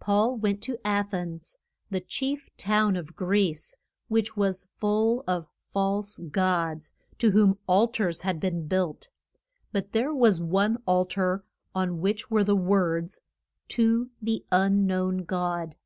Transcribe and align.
Paul 0.00 0.38
went 0.38 0.62
to 0.62 0.78
A 0.86 1.04
thens, 1.04 1.58
the 1.90 2.00
chief 2.00 2.48
town 2.56 2.96
of 2.96 3.14
Greece, 3.14 3.76
which 4.08 4.34
was 4.34 4.68
full 4.78 5.22
of 5.28 5.50
false 5.70 6.16
gods, 6.30 6.94
to 7.18 7.32
whom 7.32 7.58
al 7.68 7.86
tars 7.88 8.22
had 8.22 8.40
been 8.40 8.66
built. 8.68 9.10
But 9.72 9.92
there 9.92 10.14
was 10.14 10.40
one 10.40 10.82
al 10.88 11.04
tar 11.04 11.44
on 11.74 12.00
which 12.00 12.30
were 12.30 12.42
the 12.42 12.56
words, 12.56 13.20
TO 13.68 14.08
THE 14.22 14.46
UN 14.50 14.86
KNOWN 14.86 15.24
GOD. 15.24 15.76